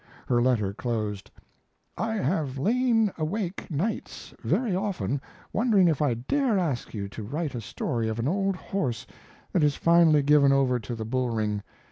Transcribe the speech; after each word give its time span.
Her 0.25 0.41
letter 0.41 0.73
closed: 0.73 1.29
I 1.95 2.13
have 2.15 2.57
lain 2.57 3.11
awake 3.19 3.69
nights 3.69 4.33
very 4.43 4.75
often 4.75 5.21
wondering 5.53 5.87
if 5.87 6.01
I 6.01 6.15
dare 6.15 6.57
ask 6.57 6.95
you 6.95 7.07
to 7.09 7.21
write 7.21 7.53
a 7.53 7.61
story 7.61 8.07
of 8.09 8.17
an 8.17 8.27
old 8.27 8.55
horse 8.55 9.05
that 9.51 9.61
is 9.61 9.75
finally 9.75 10.23
given 10.23 10.51
over 10.51 10.79
to 10.79 10.95
the 10.95 11.05
bull 11.05 11.29
ring. 11.29 11.61